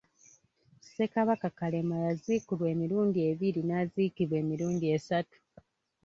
Ssekabaka 0.83 1.47
Kalema 1.59 1.95
yaziikulwa 2.05 2.65
emirundi 2.73 3.19
ebiri, 3.29 3.61
n’aziikibwa 3.65 4.35
emirundi 4.43 4.85
esatu. 4.95 5.37